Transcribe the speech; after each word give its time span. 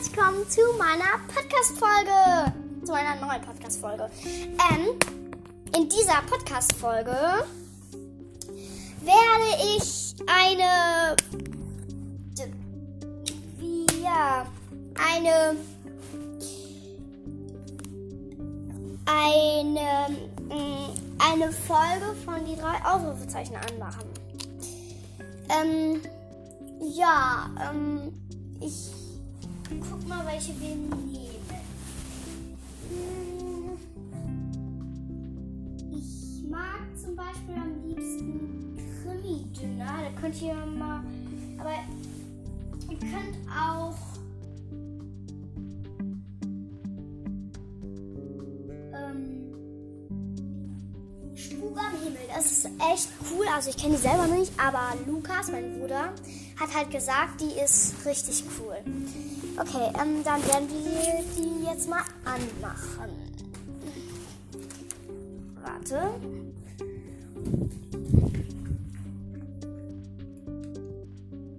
herzlich 0.00 0.16
willkommen 0.16 0.48
zu 0.48 0.60
meiner 0.78 1.20
Podcast-Folge. 1.28 2.52
Zu 2.86 2.92
meiner 2.92 3.16
neuen 3.16 3.42
Podcast-Folge. 3.42 4.08
Ähm, 4.24 4.98
in 5.76 5.88
dieser 5.90 6.22
Podcast-Folge 6.22 7.14
werde 9.02 9.76
ich 9.76 10.14
eine. 10.26 11.16
Ja. 14.02 14.46
Eine. 14.94 15.56
Eine. 19.04 20.16
mm, 20.48 20.94
Eine 21.18 21.52
Folge 21.52 22.14
von 22.24 22.46
die 22.46 22.56
drei 22.56 22.82
Ausrufezeichen 22.90 23.56
anmachen. 23.56 24.04
Ähm. 25.50 26.00
Ja, 26.80 27.50
ähm. 27.70 28.14
Ich 28.62 28.99
guck 29.78 30.08
mal, 30.08 30.26
welche 30.26 30.58
wir 30.60 30.74
nehmen. 30.74 31.30
Hm, 32.88 33.78
Ich 35.92 36.48
mag 36.48 36.80
zum 37.00 37.14
Beispiel 37.14 37.54
am 37.54 37.86
liebsten 37.86 38.76
Krimi-Dünner. 39.02 39.86
Da 40.02 40.20
könnt 40.20 40.40
ihr 40.42 40.54
mal. 40.54 41.02
Aber 41.58 41.70
ihr 42.90 42.98
könnt 42.98 43.36
auch. 43.48 43.96
Ähm, 48.92 49.52
Spuk 51.34 51.78
am 51.78 52.02
Himmel. 52.02 52.18
Das 52.34 52.50
ist 52.50 52.66
echt 52.92 53.08
cool. 53.32 53.46
Also 53.54 53.70
ich 53.70 53.76
kenne 53.76 53.94
die 53.96 54.02
selber 54.02 54.26
nicht, 54.26 54.52
aber 54.58 54.94
Lukas, 55.06 55.50
mein 55.52 55.78
Bruder, 55.78 56.12
hat 56.58 56.74
halt 56.74 56.90
gesagt, 56.90 57.40
die 57.40 57.58
ist 57.62 57.94
richtig 58.04 58.44
cool. 58.58 58.76
Okay, 59.56 59.90
ähm, 60.00 60.22
dann 60.24 60.40
werden 60.46 60.68
wir 60.68 61.24
die 61.36 61.64
jetzt 61.64 61.88
mal 61.88 62.02
anmachen. 62.24 63.10
Warte. 65.62 66.00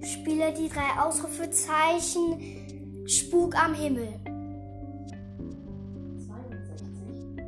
Spiele 0.04 0.54
die 0.54 0.70
drei 0.70 1.00
Ausrufezeichen 1.02 3.08
Spuk 3.08 3.56
am 3.56 3.74
Himmel. 3.74 4.08
62. 6.26 6.88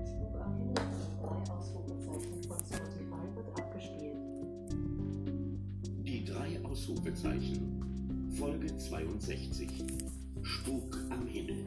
Spuk 0.07 0.35
am 0.41 0.57
Himmel. 0.57 0.73
Drei 1.21 1.43
Ausrufezeichen 1.51 2.43
von 2.43 2.43
Spotify 2.43 3.35
wird 3.35 3.59
abgespielt. 3.59 4.17
Die 6.05 6.23
drei 6.25 6.59
Ausrufezeichen. 6.63 7.61
Folge 8.37 8.75
62. 8.77 9.69
Spuk 10.43 10.99
am 11.09 11.25
Himmel. 11.25 11.65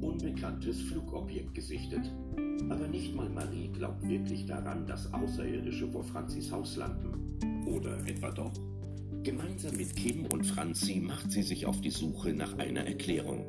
Unbekanntes 0.00 0.80
Flugobjekt 0.82 1.54
gesichtet. 1.54 2.10
Aber 2.68 2.88
nicht 2.88 3.14
mal 3.14 3.28
Marie 3.28 3.68
glaubt 3.68 4.06
wirklich 4.08 4.46
daran, 4.46 4.84
dass 4.86 5.12
Außerirdische 5.12 5.88
vor 5.88 6.02
Franzis 6.02 6.50
Haus 6.50 6.76
landen. 6.76 7.38
Oder 7.66 7.96
etwa 8.08 8.32
doch? 8.32 8.52
Gemeinsam 9.22 9.76
mit 9.76 9.94
Kim 9.94 10.26
und 10.26 10.44
Franzi 10.44 11.00
macht 11.00 11.30
sie 11.30 11.42
sich 11.42 11.66
auf 11.66 11.80
die 11.80 11.90
Suche 11.90 12.32
nach 12.32 12.58
einer 12.58 12.84
Erklärung. 12.84 13.46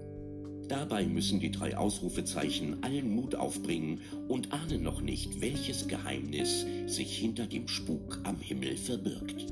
Dabei 0.68 1.08
müssen 1.08 1.40
die 1.40 1.52
drei 1.52 1.76
Ausrufezeichen 1.76 2.84
allen 2.84 3.09
Mut 3.16 3.34
aufbringen 3.34 4.00
und 4.28 4.54
ahnen 4.54 4.84
noch 4.84 5.02
nicht, 5.02 5.42
welches 5.42 5.88
Geheimnis 5.88 6.68
sich 6.86 7.18
hinter 7.18 7.48
dem 7.48 7.68
Spuk 7.68 8.20
am 8.26 8.40
Himmel 8.40 8.78
verbirgt. 8.78 9.48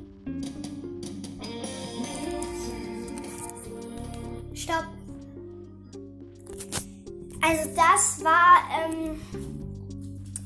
Also 7.50 7.68
das 7.74 8.22
war, 8.22 8.62
ähm, 8.78 9.20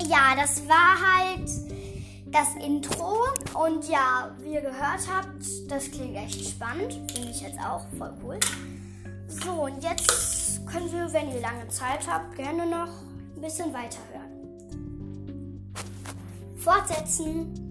ja, 0.08 0.34
das 0.34 0.66
war 0.66 0.96
halt 1.18 1.50
das 2.28 2.54
Intro. 2.64 3.18
Und 3.52 3.86
ja, 3.90 4.34
wie 4.42 4.54
ihr 4.54 4.62
gehört 4.62 5.06
habt, 5.12 5.44
das 5.68 5.90
klingt 5.90 6.16
echt 6.16 6.48
spannend. 6.48 6.94
Finde 7.12 7.28
ich 7.28 7.42
jetzt 7.42 7.58
auch 7.58 7.84
voll 7.98 8.14
cool. 8.22 8.40
So, 9.28 9.64
und 9.64 9.84
jetzt 9.84 10.62
könnt 10.64 10.94
ihr, 10.94 11.12
wenn 11.12 11.30
ihr 11.30 11.42
lange 11.42 11.68
Zeit 11.68 12.08
habt, 12.08 12.36
gerne 12.36 12.64
noch 12.64 12.88
ein 13.36 13.40
bisschen 13.42 13.74
weiterhören. 13.74 14.30
Fortsetzen. 16.56 17.63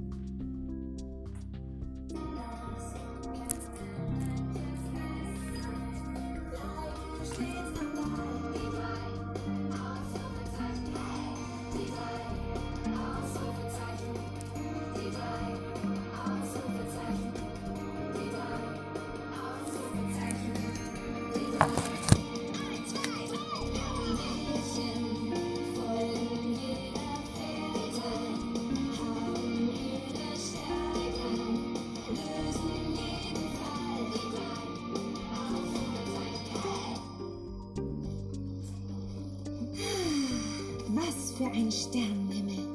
Sternenhimmel. 41.73 42.67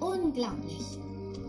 Unglaublich. 0.00 0.98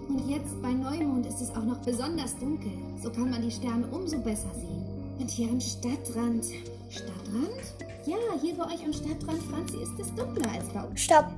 Und 0.07 0.29
jetzt 0.29 0.61
bei 0.61 0.71
Neumond 0.71 1.25
ist 1.25 1.41
es 1.41 1.49
auch 1.51 1.63
noch 1.63 1.77
besonders 1.79 2.38
dunkel. 2.38 2.71
So 3.01 3.09
kann 3.09 3.29
man 3.29 3.41
die 3.41 3.51
Sterne 3.51 3.88
umso 3.88 4.17
besser 4.19 4.53
sehen. 4.53 4.85
Und 5.19 5.29
hier 5.29 5.49
am 5.49 5.61
Stadtrand. 5.61 6.45
Stadtrand? 6.89 7.75
Ja, 8.05 8.17
hier 8.39 8.55
bei 8.55 8.65
euch 8.65 8.83
am 8.85 8.94
Stadtrand, 8.94 9.41
Franzi, 9.44 9.77
ist 9.77 9.99
es 9.99 10.13
dunkler 10.15 10.51
als 10.51 10.65
bei 10.69 10.83
uns. 10.83 11.01
Stopp. 11.01 11.31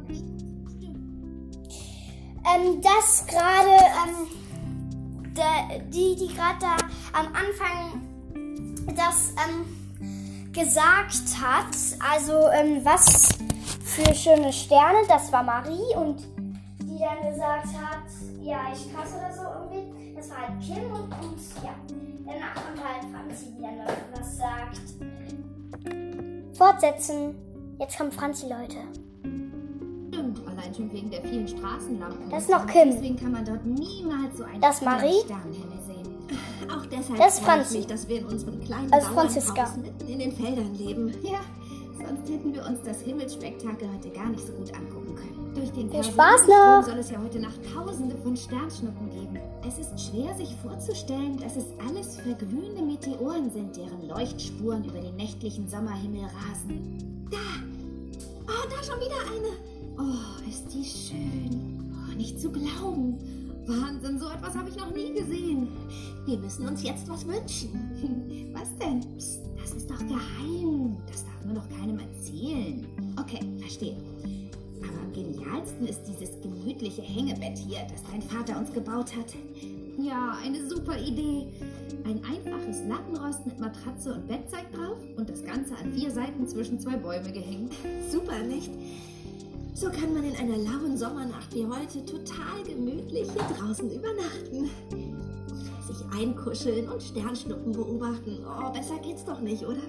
Ähm, 2.56 2.82
das 2.82 3.26
gerade, 3.28 3.78
ähm, 4.04 4.28
die, 5.92 6.16
die 6.16 6.28
gerade 6.34 6.60
da 6.60 6.78
am 7.14 7.28
Anfang 7.28 8.02
das 8.96 9.34
ähm, 9.46 9.66
gesagt 10.52 11.42
hat, 11.42 11.76
also 12.00 12.34
ähm, 12.54 12.84
was 12.84 13.30
für 13.98 14.14
schöne 14.14 14.54
Sterne, 14.54 15.00
das 15.08 15.32
war 15.32 15.42
Marie 15.42 15.96
und 15.96 16.20
die 16.84 17.00
dann 17.00 17.32
gesagt 17.34 17.66
hat, 17.68 18.04
ja, 18.44 18.60
ich 18.72 18.94
krass 18.94 19.14
oder 19.18 19.34
so 19.34 19.42
irgendwie, 19.76 20.14
das 20.16 20.30
war 20.30 20.38
halt 20.48 20.60
Kim 20.62 20.92
und, 20.92 21.12
und 21.26 21.40
ja, 21.64 21.74
danach 22.26 22.54
kommt 22.54 22.84
halt 22.84 23.04
Franzi, 23.12 23.46
die 23.58 23.62
dann 23.62 23.78
noch 23.78 23.86
was 24.14 24.38
sagt. 24.38 24.82
Fortsetzen. 26.56 27.36
Jetzt 27.80 27.98
kommt 27.98 28.14
Franzi, 28.14 28.48
Leute. 28.48 28.78
Stimmt, 30.12 30.42
allein 30.48 30.74
schon 30.76 30.92
wegen 30.92 31.10
der 31.10 31.22
vielen 31.24 31.48
Straßenlampen. 31.48 32.30
Das 32.30 32.44
ist 32.44 32.50
noch 32.52 32.66
Kim. 32.68 32.92
Deswegen 32.92 33.16
kann 33.18 33.32
man 33.32 33.46
dort 33.46 33.66
niemals 33.66 34.38
so 34.38 34.44
einen 34.44 34.62
Das 34.62 34.82
Marie. 34.82 35.22
Sternenhimmel 35.26 35.80
sehen. 35.86 36.08
Auch 36.72 36.86
deshalb 36.86 37.18
Das 37.20 37.36
ist 37.38 37.44
Franzi. 37.44 37.78
mich, 37.78 37.88
dass 37.88 38.08
wir 38.08 38.20
in 38.20 38.26
unserem 38.26 38.60
kleinen 38.62 38.92
ist 38.92 39.08
Franziska. 39.08 39.72
Mitten 39.82 40.08
in 40.08 40.20
den 40.20 40.32
Feldern 40.32 40.74
leben. 40.76 41.14
Ja, 41.24 41.40
sonst 42.08 42.30
hätten 42.30 42.54
wir 42.54 42.66
uns 42.66 42.82
das 42.84 43.02
Himmelsspektakel 43.02 43.90
heute 43.94 44.10
gar 44.10 44.30
nicht 44.30 44.46
so 44.46 44.54
gut 44.54 44.74
angucken 44.74 45.16
können. 45.16 45.54
Durch 45.56 45.72
den 45.72 45.90
Viel 45.90 46.04
Spaß 46.04 46.48
noch. 46.48 46.84
soll 46.86 47.00
es 47.00 47.10
ja 47.10 47.22
heute 47.22 47.40
Nacht 47.40 47.60
Tausende 47.74 48.16
von 48.18 48.38
Sternschnuppen 48.38 49.10
geben. 49.10 49.40
Es 49.68 49.80
ist 49.80 50.00
schwer, 50.00 50.36
sich 50.36 50.56
vorzustellen, 50.62 51.38
dass 51.38 51.56
es 51.56 51.66
alles 51.88 52.18
verglühende 52.18 52.82
Meteoren 52.82 53.52
sind, 53.52 53.76
deren 53.76 54.08
Leuchtspuren 54.08 54.84
über 54.86 55.00
den 55.00 55.16
nächtlichen 55.16 55.68
Sommerhimmel 55.68 56.22
rasen. 56.22 57.28
Da! 57.32 57.38
Oh, 58.48 58.68
da 58.70 58.84
schon 58.84 59.00
wieder 59.02 59.20
eine! 59.36 59.56
Oh, 59.98 60.50
ist 60.50 60.74
die 60.74 60.86
schön. 60.86 61.92
Oh, 61.92 62.16
nicht 62.16 62.40
zu 62.40 62.52
glauben. 62.52 63.18
Wahnsinn, 63.68 64.18
so 64.18 64.30
etwas 64.30 64.56
habe 64.56 64.70
ich 64.70 64.78
noch 64.78 64.94
nie 64.94 65.14
gesehen. 65.14 65.68
Wir 66.26 66.38
müssen 66.38 66.68
uns 66.68 66.84
jetzt 66.84 67.10
was 67.10 67.28
wünschen. 67.28 68.52
Was 68.54 68.76
denn? 68.78 69.02
Psst, 69.18 69.42
das 69.62 69.74
ist 69.74 69.90
doch 69.90 70.00
geheim. 70.00 70.98
Das 71.06 71.26
darf 71.26 71.46
man 71.46 71.56
doch 71.56 71.70
keinem 71.78 72.00
erzählen. 72.00 72.88
Okay, 73.20 73.40
verstehe. 73.60 73.98
Aber 74.82 75.00
am 75.04 75.14
genialsten 75.14 75.86
ist 75.86 76.02
dieses 76.04 76.42
gemütliche 76.42 77.02
Hängebett 77.02 77.58
hier, 77.58 77.80
das 77.92 78.04
dein 78.10 78.22
Vater 78.22 78.58
uns 78.58 78.72
gebaut 78.74 79.16
hat. 79.16 79.36
Ja, 80.00 80.38
eine 80.44 80.68
super 80.68 80.98
Idee. 80.98 81.48
Ein 82.06 82.22
einfaches 82.24 82.84
Lattenrost 82.88 83.46
mit 83.46 83.60
Matratze 83.60 84.14
und 84.14 84.28
Bettzeug 84.28 84.72
drauf 84.72 84.98
und 85.18 85.30
das 85.30 85.44
Ganze 85.44 85.76
an 85.78 85.92
vier 85.94 86.12
Seiten 86.12 86.48
zwischen 86.48 86.80
zwei 86.80 86.96
Bäume 86.96 87.32
gehängt. 87.32 87.74
Super, 88.12 88.40
nicht? 88.44 88.72
So 89.80 89.92
kann 89.92 90.12
man 90.12 90.24
in 90.24 90.36
einer 90.36 90.58
lauen 90.58 90.98
Sommernacht 90.98 91.54
wie 91.54 91.64
heute 91.64 92.04
total 92.04 92.64
gemütlich 92.66 93.28
hier 93.32 93.58
draußen 93.60 93.92
übernachten. 93.92 94.72
Sich 95.86 96.20
einkuscheln 96.20 96.90
und 96.90 97.04
Sternschnuppen 97.04 97.74
beobachten. 97.74 98.40
Oh, 98.44 98.74
besser 98.74 98.98
geht's 99.04 99.24
doch 99.24 99.40
nicht, 99.40 99.64
oder? 99.64 99.84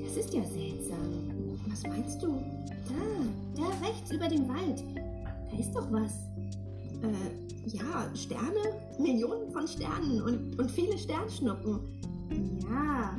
Das 0.00 0.16
ist 0.16 0.32
ja 0.32 0.44
seltsam. 0.44 1.58
Was 1.66 1.82
meinst 1.88 2.22
du? 2.22 2.40
Da, 2.86 3.62
da 3.62 3.84
rechts 3.84 4.12
über 4.12 4.28
dem 4.28 4.48
Wald. 4.48 4.84
Da 5.50 5.58
ist 5.58 5.74
doch 5.74 5.90
was. 5.90 6.12
Äh, 7.02 7.66
ja, 7.76 8.08
Sterne, 8.14 8.76
Millionen 9.00 9.50
von 9.50 9.66
Sternen 9.66 10.22
und, 10.22 10.56
und 10.56 10.70
viele 10.70 10.96
Sternschnuppen. 10.96 11.80
Ja, 12.62 13.18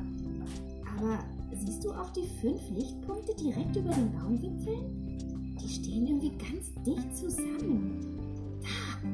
aber 0.97 1.19
siehst 1.53 1.83
du 1.83 1.91
auch 1.91 2.12
die 2.12 2.27
fünf 2.39 2.62
Lichtpunkte 2.69 3.35
direkt 3.35 3.75
über 3.75 3.91
den 3.91 4.13
Baumwipfeln? 4.13 5.08
Die 5.69 5.75
stehen 5.75 6.07
irgendwie 6.07 6.31
ganz 6.31 6.74
dicht 6.83 7.16
zusammen. 7.16 8.00
Da, 8.63 9.07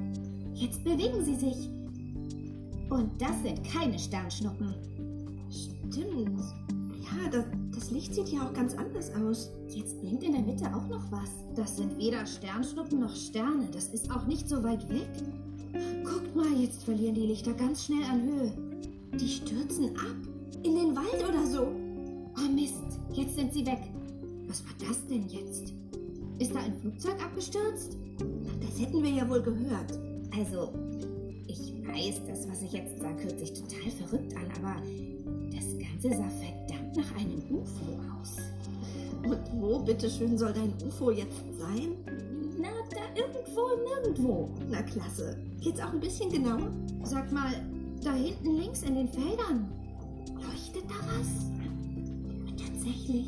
jetzt 0.54 0.84
bewegen 0.86 1.24
sie 1.26 1.36
sich. 1.36 1.70
Und 2.90 3.10
das 3.20 3.42
sind 3.44 3.62
keine 3.66 4.00
Sternschnuppen. 4.00 4.74
Stimmt. 5.50 6.40
Ja, 7.02 7.30
das, 7.30 7.46
das 7.74 7.92
Licht 7.92 8.16
sieht 8.16 8.30
ja 8.30 8.48
auch 8.48 8.54
ganz 8.54 8.74
anders 8.76 9.14
aus. 9.16 9.52
Jetzt 9.68 10.00
blinkt 10.00 10.24
in 10.24 10.32
der 10.32 10.44
Mitte 10.44 10.66
auch 10.74 10.88
noch 10.88 11.12
was. 11.12 11.30
Das 11.56 11.76
sind 11.76 11.98
weder 11.98 12.26
Sternschnuppen 12.26 13.02
noch 13.02 13.14
Sterne. 13.14 13.68
Das 13.74 13.90
ist 13.90 14.10
auch 14.10 14.26
nicht 14.26 14.48
so 14.48 14.64
weit 14.64 14.88
weg. 14.90 15.10
Guckt 16.06 16.36
mal, 16.38 16.54
jetzt 16.58 16.84
verlieren 16.84 17.16
die 17.16 17.28
Lichter 17.28 17.52
ganz 17.54 17.86
schnell 17.86 18.04
an 18.04 18.22
Höhe. 18.22 18.54
Die 19.20 19.28
stürzen 19.28 19.90
ab. 19.98 20.16
In 20.64 20.76
den 20.76 20.96
Wald 20.96 21.28
oder 21.28 21.46
so. 21.46 21.68
Oh 22.38 22.50
Mist, 22.50 22.76
jetzt 23.14 23.36
sind 23.36 23.52
sie 23.52 23.66
weg. 23.66 23.82
Was 24.48 24.64
war 24.64 24.88
das 24.88 25.06
denn 25.08 25.28
jetzt? 25.28 25.74
Ist 26.40 26.54
da 26.54 26.60
ein 26.60 26.76
Flugzeug 26.82 27.16
abgestürzt? 27.24 27.98
Das 28.62 28.80
hätten 28.80 29.02
wir 29.02 29.12
ja 29.12 29.30
wohl 29.30 29.42
gehört. 29.42 29.98
Also, 30.38 30.74
ich 31.48 31.74
weiß, 31.88 32.22
das, 32.28 32.50
was 32.50 32.62
ich 32.62 32.74
jetzt 32.74 33.00
sage, 33.00 33.24
hört 33.24 33.40
sich 33.40 33.54
total 33.54 33.92
verrückt 33.92 34.36
an, 34.36 34.52
aber 34.58 34.82
das 35.54 35.66
Ganze 35.78 36.10
sah 36.10 36.30
verdammt 36.30 36.98
nach 36.98 37.16
einem 37.16 37.42
UFO 37.50 38.00
aus. 38.20 38.38
Und 39.24 39.62
wo, 39.62 39.80
bitteschön, 39.80 40.38
soll 40.38 40.54
dein 40.54 40.74
UFO 40.86 41.12
jetzt 41.12 41.42
sein? 41.58 41.96
Na, 42.60 42.68
da 42.90 43.02
irgendwo, 43.16 43.70
nirgendwo. 43.88 44.50
Na 44.70 44.82
klasse. 44.82 45.38
Geht's 45.62 45.80
auch 45.80 45.94
ein 45.94 46.00
bisschen 46.00 46.30
genauer? 46.30 46.70
Sag 47.04 47.32
mal, 47.32 47.54
da 48.04 48.14
hinten 48.14 48.58
links 48.58 48.84
in 48.84 48.96
den 48.96 49.08
Feldern. 49.08 49.72
Leuchtet 50.36 50.84
da 50.90 50.96
was? 51.08 51.46
Tatsächlich. 52.62 53.28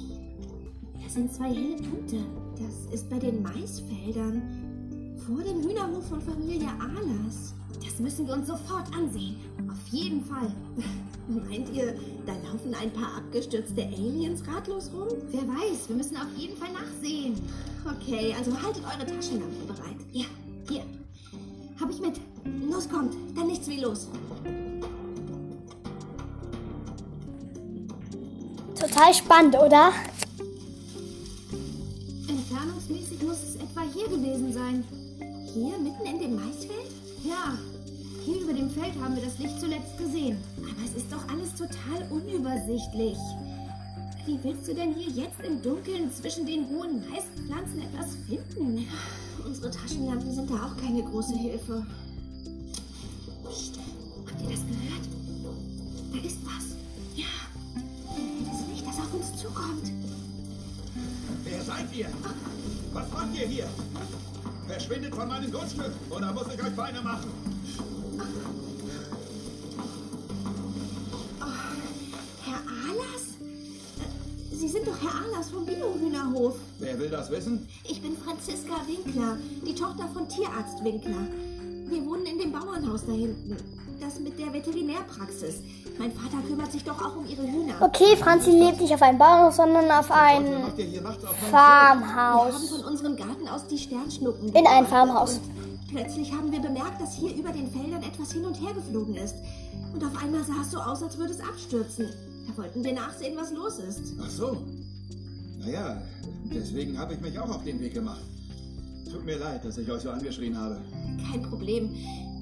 Da 1.01 1.09
sind 1.09 1.33
zwei 1.33 1.54
helle 1.54 1.77
Punkte. 1.77 2.18
Das 2.59 2.94
ist 2.94 3.09
bei 3.09 3.19
den 3.19 3.44
Maisfeldern. 3.44 4.42
Vor 5.25 5.44
dem 5.44 5.62
Hühnerhof 5.62 6.07
von 6.07 6.21
Familie 6.21 6.69
Ahlers. 6.80 7.54
Das 7.83 8.00
müssen 8.00 8.25
wir 8.25 8.33
uns 8.33 8.48
sofort 8.48 8.88
ansehen. 8.95 9.36
Auf 9.69 9.88
jeden 9.92 10.24
Fall. 10.24 10.51
Meint 11.27 11.69
ihr, 11.75 11.94
da 12.25 12.33
laufen 12.33 12.74
ein 12.74 12.92
paar 12.92 13.18
abgestürzte 13.18 13.83
Aliens 13.83 14.42
ratlos 14.48 14.89
rum? 14.94 15.07
Wer 15.30 15.42
weiß, 15.42 15.89
wir 15.89 15.95
müssen 15.98 16.18
auf 16.18 16.36
jeden 16.36 16.57
Fall 16.57 16.69
nachsehen. 16.71 17.36
Okay, 17.86 18.33
also 18.38 18.51
haltet 18.62 18.83
eure 18.83 19.06
Taschenlampen 19.06 19.68
bereit. 19.68 19.98
Ja, 20.13 20.25
hier. 20.68 20.83
Hab 21.80 21.92
ich 21.92 22.00
mit. 22.00 22.19
Los 22.69 22.89
kommt, 22.89 23.13
dann 23.36 23.48
nichts 23.48 23.68
wie 23.68 23.81
los. 23.81 24.07
Total 28.80 29.13
spannend, 29.13 29.56
oder? 29.56 29.92
Entfernungsmäßig 32.67 33.23
muss 33.23 33.43
es 33.43 33.55
etwa 33.55 33.81
hier 33.93 34.07
gewesen 34.09 34.51
sein. 34.51 34.83
Hier, 35.53 35.77
mitten 35.79 36.05
in 36.05 36.19
dem 36.19 36.35
Maisfeld? 36.35 36.91
Ja, 37.23 37.57
hier 38.25 38.41
über 38.41 38.53
dem 38.53 38.69
Feld 38.69 38.93
haben 39.01 39.15
wir 39.15 39.23
das 39.23 39.39
Licht 39.39 39.59
zuletzt 39.59 39.97
gesehen. 39.97 40.37
Aber 40.57 40.83
es 40.85 41.01
ist 41.01 41.11
doch 41.11 41.25
alles 41.29 41.55
total 41.55 42.05
unübersichtlich. 42.09 43.17
Wie 44.25 44.39
willst 44.43 44.67
du 44.67 44.73
denn 44.73 44.93
hier 44.93 45.09
jetzt 45.23 45.39
im 45.47 45.61
Dunkeln 45.61 46.11
zwischen 46.11 46.45
den 46.45 46.67
hohen 46.67 46.99
Maispflanzen 47.09 47.83
etwas 47.83 48.17
finden? 48.27 48.85
Unsere 49.45 49.71
Taschenlampen 49.71 50.35
sind 50.35 50.49
da 50.49 50.55
auch 50.55 50.75
keine 50.75 51.03
große 51.03 51.37
Hilfe. 51.37 51.85
Psst, 53.47 53.79
habt 54.25 54.41
ihr 54.41 54.49
das 54.49 54.65
gehört? 54.67 55.07
Da 56.11 56.17
ist 56.19 56.37
was. 56.43 56.75
Ja, 57.15 57.31
das 58.51 58.67
Licht, 58.69 58.85
das 58.85 58.99
auf 58.99 59.13
uns 59.13 59.41
zukommt. 59.41 59.89
Wer 61.45 61.63
seid 61.63 61.95
ihr? 61.95 62.07
Was 62.97 63.11
macht 63.11 63.35
ihr 63.35 63.45
hier? 63.45 63.67
Verschwindet 64.67 65.13
von 65.13 65.27
meinem 65.27 65.51
Grundstück 65.51 65.91
oder 66.09 66.33
muss 66.33 66.47
ich 66.51 66.63
euch 66.63 66.75
Beine 66.75 66.99
machen? 67.01 67.29
Herr 72.44 72.59
Ahlers? 72.89 73.38
Sie 74.51 74.67
sind 74.67 74.88
doch 74.88 74.99
Herr 74.99 75.13
Ahlers 75.13 75.51
vom 75.51 75.63
Biohühnerhof. 75.67 76.55
Wer 76.79 76.97
will 76.97 77.09
das 77.09 77.29
wissen? 77.29 77.67
Ich 77.88 78.01
bin 78.01 78.17
Franziska 78.17 78.81
Winkler, 78.88 79.38
die 79.63 79.75
Tochter 79.75 80.07
von 80.07 80.27
Tierarzt 80.27 80.83
Winkler. 80.83 81.27
Wir 81.89 82.03
wohnen 82.03 82.25
in 82.25 82.39
dem 82.39 82.51
Bauernhaus 82.51 83.05
da 83.05 83.11
hinten. 83.11 83.57
Das 83.99 84.19
mit 84.19 84.38
der 84.38 84.53
Veterinärpraxis. 84.53 85.61
Mein 85.97 86.11
Vater 86.11 86.38
kümmert 86.47 86.71
sich 86.71 86.83
doch 86.83 87.01
auch 87.03 87.15
um 87.15 87.25
ihre 87.27 87.41
Hühner. 87.44 87.73
Okay, 87.79 88.15
Franzi 88.15 88.51
lebt 88.51 88.79
nicht 88.79 88.94
auf 88.94 89.01
einem 89.01 89.17
Bauernhof, 89.17 89.55
sondern 89.55 89.89
auf 89.89 90.11
einem 90.11 90.61
meinem 90.61 90.77
Wir 90.77 91.03
haben 91.03 92.01
Farmhaus. 92.03 92.69
von 92.69 92.83
unserem 92.85 93.15
Garten 93.15 93.47
aus 93.47 93.65
die 93.67 93.77
Sternschnuppen. 93.77 94.49
In 94.53 94.67
ein 94.67 94.85
Farmhaus. 94.85 95.39
Plötzlich 95.89 96.31
haben 96.31 96.51
wir 96.51 96.59
bemerkt, 96.59 97.01
dass 97.01 97.15
hier 97.15 97.33
über 97.35 97.49
den 97.51 97.71
Feldern 97.71 98.03
etwas 98.03 98.33
hin 98.33 98.45
und 98.45 98.53
her 98.61 98.73
geflogen 98.73 99.15
ist. 99.15 99.35
Und 99.94 100.03
auf 100.03 100.21
einmal 100.21 100.44
sah 100.44 100.61
es 100.61 100.71
so 100.71 100.77
aus, 100.77 101.01
als 101.01 101.17
würde 101.17 101.33
es 101.33 101.39
abstürzen. 101.39 102.09
Da 102.47 102.61
wollten 102.61 102.83
wir 102.83 102.94
nachsehen, 102.94 103.35
was 103.38 103.51
los 103.51 103.79
ist. 103.79 104.13
Ach 104.21 104.29
so. 104.29 104.57
Naja, 105.59 106.01
deswegen 106.53 106.99
habe 106.99 107.13
ich 107.15 107.21
mich 107.21 107.39
auch 107.39 107.49
auf 107.49 107.63
den 107.63 107.79
Weg 107.79 107.94
gemacht. 107.94 108.21
Tut 109.11 109.25
mir 109.25 109.38
leid, 109.38 109.63
dass 109.65 109.77
ich 109.77 109.89
euch 109.89 110.01
so 110.01 110.09
angeschrien 110.11 110.57
habe. 110.57 110.81
Kein 111.31 111.41
Problem. 111.44 111.95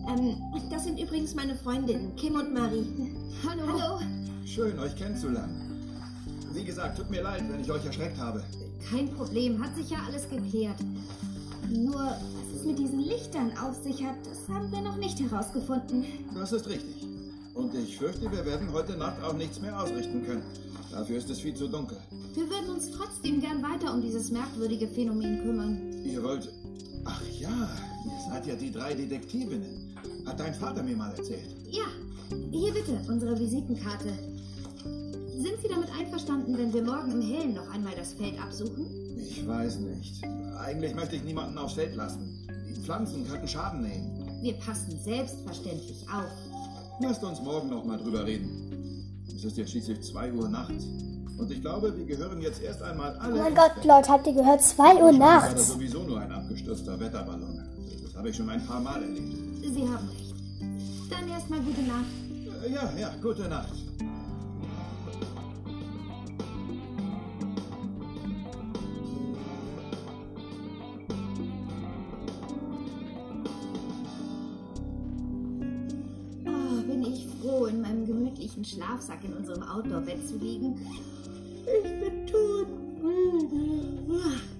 Ähm, 0.08 0.36
das 0.70 0.84
sind 0.84 1.00
übrigens 1.00 1.34
meine 1.36 1.56
Freundinnen, 1.56 2.16
Kim 2.16 2.36
und 2.36 2.54
Marie. 2.54 2.86
Hallo. 3.48 3.64
Hallo. 3.68 4.00
Schön, 4.46 4.78
euch 4.80 4.96
kennenzulernen. 4.96 5.62
Wie 6.54 6.64
gesagt, 6.64 6.98
tut 6.98 7.10
mir 7.10 7.24
leid, 7.24 7.44
wenn 7.50 7.60
ich 7.60 7.72
euch 7.72 7.86
erschreckt 7.86 8.18
habe. 8.18 8.44
Kein 8.90 9.10
Problem, 9.10 9.62
hat 9.64 9.76
sich 9.76 9.90
ja 9.90 9.98
alles 10.08 10.30
geklärt. 10.30 10.78
Nur, 11.70 11.96
was 11.96 12.60
es 12.60 12.66
mit 12.66 12.78
diesen 12.78 13.00
Lichtern 13.00 13.52
auf 13.58 13.76
sich 13.76 14.04
hat, 14.04 14.16
das 14.24 14.48
haben 14.48 14.72
wir 14.72 14.82
noch 14.82 14.98
nicht 14.98 15.20
herausgefunden. 15.20 16.06
Das 16.34 16.52
ist 16.52 16.68
richtig. 16.68 17.04
Und 17.56 17.74
ich 17.74 17.98
fürchte, 17.98 18.32
wir 18.32 18.46
werden 18.46 18.72
heute 18.72 18.96
Nacht 18.96 19.22
auch 19.24 19.34
nichts 19.34 19.60
mehr 19.60 19.82
ausrichten 19.82 20.24
können. 20.26 20.44
Dafür 20.92 21.18
ist 21.18 21.30
es 21.30 21.40
viel 21.40 21.56
zu 21.56 21.68
dunkel. 21.68 21.98
Wir 22.36 22.50
würden 22.50 22.70
uns 22.70 22.92
trotzdem 22.92 23.42
gern 23.42 23.64
weiter 23.64 23.94
um 23.94 24.02
dieses 24.02 24.32
merkwürdige 24.32 24.88
Phänomen 24.88 25.42
kümmern. 25.42 26.04
Ihr 26.06 26.22
wollt. 26.22 26.50
Ach 27.06 27.22
ja, 27.40 27.70
ihr 28.06 28.32
seid 28.32 28.46
ja 28.46 28.56
die 28.56 28.72
drei 28.72 28.94
Detektivinnen. 28.94 29.95
Hat 30.26 30.40
dein 30.40 30.54
Vater 30.54 30.84
mir 30.84 30.96
mal 30.96 31.12
erzählt. 31.12 31.56
Ja, 31.70 31.86
hier 32.52 32.74
bitte, 32.74 33.00
unsere 33.08 33.40
Visitenkarte. 33.40 34.10
Sind 35.38 35.62
Sie 35.62 35.68
damit 35.68 35.90
einverstanden, 35.98 36.58
wenn 36.58 36.74
wir 36.74 36.84
morgen 36.84 37.12
im 37.12 37.22
Hellen 37.22 37.54
noch 37.54 37.70
einmal 37.72 37.94
das 37.96 38.14
Feld 38.14 38.42
absuchen? 38.42 38.88
Ich 39.18 39.46
weiß 39.48 39.80
nicht. 39.80 40.24
Eigentlich 40.58 40.96
möchte 40.96 41.16
ich 41.16 41.24
niemanden 41.24 41.58
aufs 41.58 41.74
Feld 41.74 41.96
lassen. 41.96 42.48
Die 42.68 42.82
Pflanzen 42.82 43.28
könnten 43.28 43.48
Schaden 43.48 43.82
nehmen. 43.82 44.40
Wir 44.42 44.54
passen 44.54 44.98
selbstverständlich 45.04 46.06
auf. 46.10 46.32
Lasst 47.02 47.24
uns 47.24 47.42
morgen 47.42 47.70
noch 47.70 47.84
mal 47.84 47.98
drüber 47.98 48.26
reden. 48.26 49.24
Es 49.28 49.44
ist 49.44 49.58
jetzt 49.58 49.72
schließlich 49.72 50.02
2 50.02 50.34
Uhr 50.34 50.50
nachts. 50.50 50.86
Und 51.38 51.52
ich 51.52 51.62
glaube, 51.62 51.96
wir 51.96 52.06
gehören 52.06 52.42
jetzt 52.42 52.62
erst 52.62 52.82
einmal 52.82 53.16
alle. 53.18 53.36
Oh 53.36 53.38
mein 53.38 53.54
Gott. 53.54 53.84
Leute, 53.84 54.10
habt 54.10 54.26
ihr 54.26 54.34
gehört? 54.34 54.62
2 54.62 54.96
Uhr 54.96 55.02
war 55.02 55.12
das 55.12 55.20
nachts. 55.20 55.68
sowieso 55.68 56.04
nur 56.04 56.20
ein 56.20 56.32
abgestürzter 56.32 57.00
Wetterballon. 57.00 57.62
Das 58.02 58.16
habe 58.16 58.30
ich 58.30 58.36
schon 58.36 58.50
ein 58.50 58.66
paar 58.66 58.80
Mal 58.80 59.04
erlebt. 59.04 59.45
Sie 59.74 59.82
haben 59.82 60.08
recht. 60.08 60.36
Dann 61.10 61.28
erstmal 61.28 61.60
gute 61.60 61.82
Nacht. 61.82 62.06
Ja, 62.70 62.92
ja, 62.98 63.14
gute 63.22 63.48
Nacht. 63.50 63.74
Oh, 76.46 76.82
bin 76.88 77.04
ich 77.04 77.28
froh, 77.28 77.66
in 77.66 77.82
meinem 77.82 78.06
gemütlichen 78.06 78.64
Schlafsack 78.64 79.24
in 79.24 79.34
unserem 79.34 79.64
Outdoor-Bett 79.64 80.28
zu 80.28 80.38
liegen. 80.38 80.80
Ich 81.66 82.00
bin 82.00 82.28
tot. 82.28 82.68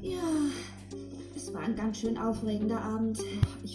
Ja, 0.02 0.22
es 1.36 1.54
war 1.54 1.62
ein 1.62 1.76
ganz 1.76 1.98
schön 1.98 2.18
aufregender 2.18 2.82
Abend. 2.82 3.20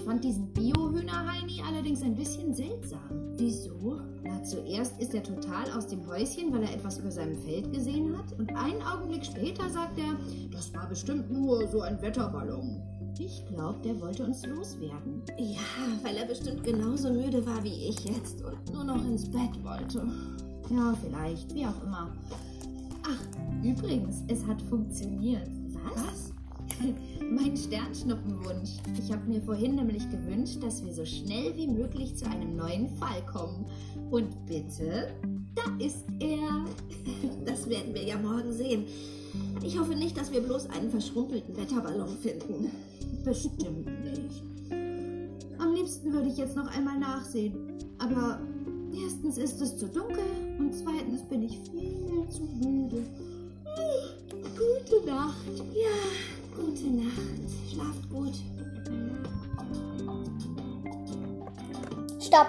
Ich 0.00 0.06
fand 0.06 0.24
diesen 0.24 0.46
Bio-Hühner-Heini 0.54 1.60
allerdings 1.68 2.00
ein 2.02 2.14
bisschen 2.14 2.54
seltsam. 2.54 3.34
Wieso? 3.36 4.00
Na, 4.24 4.42
zuerst 4.42 4.98
ist 4.98 5.14
er 5.14 5.22
total 5.22 5.70
aus 5.76 5.88
dem 5.88 6.06
Häuschen, 6.06 6.50
weil 6.50 6.62
er 6.62 6.72
etwas 6.74 6.98
über 6.98 7.10
seinem 7.10 7.36
Feld 7.36 7.70
gesehen 7.70 8.16
hat. 8.16 8.32
Und 8.38 8.48
einen 8.56 8.80
Augenblick 8.80 9.26
später 9.26 9.68
sagt 9.68 9.98
er, 9.98 10.16
das 10.50 10.72
war 10.72 10.88
bestimmt 10.88 11.30
nur 11.30 11.68
so 11.68 11.82
ein 11.82 12.00
Wetterballon. 12.00 12.80
Ich 13.18 13.44
glaube, 13.48 13.78
der 13.84 14.00
wollte 14.00 14.24
uns 14.24 14.46
loswerden. 14.46 15.22
Ja, 15.36 15.60
weil 16.02 16.16
er 16.16 16.24
bestimmt 16.24 16.64
genauso 16.64 17.12
müde 17.12 17.44
war 17.44 17.62
wie 17.62 17.90
ich 17.90 18.02
jetzt 18.06 18.42
und 18.42 18.72
nur 18.72 18.84
noch 18.84 19.04
ins 19.04 19.30
Bett 19.30 19.62
wollte. 19.62 20.02
Ja, 20.70 20.96
vielleicht, 21.04 21.54
wie 21.54 21.66
auch 21.66 21.84
immer. 21.84 22.10
Ach, 23.02 23.62
übrigens, 23.62 24.22
es 24.28 24.46
hat 24.46 24.62
funktioniert. 24.62 25.46
Was? 25.94 26.29
Mein 27.30 27.56
Sternschnuppenwunsch. 27.56 28.70
Ich 28.98 29.12
habe 29.12 29.26
mir 29.28 29.40
vorhin 29.42 29.76
nämlich 29.76 30.08
gewünscht, 30.10 30.62
dass 30.62 30.84
wir 30.84 30.92
so 30.92 31.04
schnell 31.04 31.56
wie 31.56 31.66
möglich 31.66 32.16
zu 32.16 32.26
einem 32.26 32.56
neuen 32.56 32.88
Fall 32.96 33.24
kommen. 33.30 33.66
Und 34.10 34.46
bitte, 34.46 35.08
da 35.54 35.84
ist 35.84 36.04
er. 36.20 36.64
Das 37.44 37.68
werden 37.68 37.94
wir 37.94 38.02
ja 38.02 38.16
morgen 38.18 38.52
sehen. 38.52 38.84
Ich 39.62 39.78
hoffe 39.78 39.94
nicht, 39.94 40.16
dass 40.16 40.30
wir 40.30 40.40
bloß 40.40 40.70
einen 40.70 40.90
verschrumpelten 40.90 41.56
Wetterballon 41.56 42.16
finden. 42.18 42.70
Bestimmt 43.24 43.86
nicht. 44.04 44.42
Am 45.58 45.74
liebsten 45.74 46.12
würde 46.12 46.28
ich 46.28 46.36
jetzt 46.36 46.56
noch 46.56 46.68
einmal 46.68 46.98
nachsehen. 46.98 47.54
Aber 47.98 48.40
erstens 48.94 49.38
ist 49.38 49.60
es 49.60 49.76
zu 49.78 49.88
dunkel 49.88 50.24
und 50.58 50.74
zweitens 50.74 51.22
bin 51.22 51.42
ich 51.42 51.58
viel 51.70 52.28
zu 52.30 52.42
müde. 52.42 53.02
Gute 54.60 55.06
Nacht. 55.06 55.46
Ja, 55.74 55.96
gute 56.70 56.90
Nacht. 56.90 57.72
Schlaft 57.72 58.10
gut. 58.10 58.34
Stopp. 62.20 62.46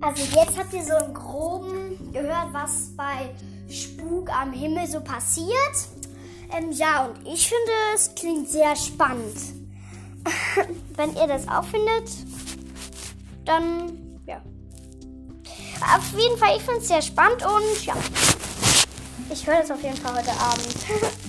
Also 0.00 0.22
jetzt 0.22 0.58
habt 0.58 0.72
ihr 0.72 0.82
so 0.82 1.04
im 1.04 1.12
Groben 1.12 2.12
gehört, 2.12 2.52
was 2.52 2.92
bei 2.96 3.34
Spuk 3.68 4.30
am 4.30 4.52
Himmel 4.52 4.86
so 4.86 5.00
passiert. 5.00 5.48
Ähm, 6.56 6.72
ja, 6.72 7.06
und 7.06 7.26
ich 7.26 7.48
finde, 7.48 7.72
es 7.94 8.14
klingt 8.14 8.48
sehr 8.48 8.74
spannend. 8.76 9.36
Wenn 10.96 11.14
ihr 11.16 11.26
das 11.26 11.46
auch 11.48 11.64
findet, 11.64 12.10
dann 13.44 14.20
ja. 14.26 14.40
Auf 15.94 16.18
jeden 16.18 16.38
Fall, 16.38 16.56
ich 16.56 16.62
finde 16.62 16.80
es 16.80 16.88
sehr 16.88 17.02
spannend 17.02 17.44
und 17.44 17.84
ja. 17.84 17.94
Ich 19.30 19.46
höre 19.46 19.60
das 19.60 19.70
auf 19.70 19.82
jeden 19.82 19.96
Fall 19.96 20.16
heute 20.16 20.30
Abend, 20.30 20.76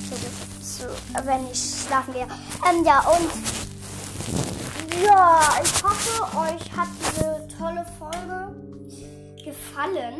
zu, 0.79 0.87
wenn 1.25 1.51
ich 1.51 1.85
schlafen 1.85 2.13
gehe. 2.13 2.27
Ähm, 2.67 2.83
ja, 2.85 2.99
und 3.09 3.29
ja, 5.03 5.41
ich 5.63 5.83
hoffe, 5.83 6.37
euch 6.37 6.77
hat 6.77 6.87
diese 6.99 7.47
tolle 7.57 7.85
Folge 7.97 8.55
gefallen. 9.43 10.15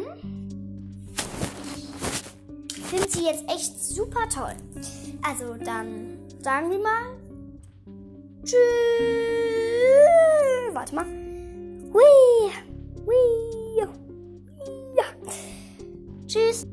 Ich 2.76 2.86
finde 2.86 3.10
sie 3.10 3.26
jetzt 3.26 3.44
echt 3.50 3.84
super 3.84 4.28
toll. 4.30 4.56
Also 5.22 5.56
dann 5.64 6.18
sagen 6.42 6.72
wir 6.72 6.80
mal 6.80 7.20
Tschüss. 8.44 8.56
Warte 10.74 10.96
mal. 10.96 11.06
Hui. 11.94 12.52
Hui. 13.06 13.88
Ja. 14.96 15.04
Tschüss. 16.28 16.66